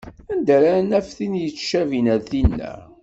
Anda 0.31 0.53
ara 0.69 0.73
naf 0.89 1.07
tin 1.17 1.33
yettcabin 1.41 2.07
ar 2.13 2.21
tinna? 2.29 2.73